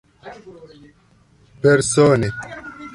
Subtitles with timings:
[1.63, 2.27] persone